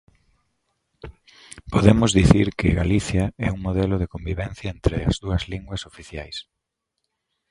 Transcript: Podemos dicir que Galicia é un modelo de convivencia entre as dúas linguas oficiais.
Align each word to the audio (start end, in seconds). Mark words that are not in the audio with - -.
Podemos 1.73 2.11
dicir 2.19 2.47
que 2.59 2.77
Galicia 2.81 3.23
é 3.47 3.49
un 3.55 3.59
modelo 3.67 3.95
de 3.99 4.09
convivencia 4.13 4.69
entre 4.75 4.95
as 5.09 5.15
dúas 5.23 5.43
linguas 5.53 5.81
oficiais. 5.91 6.37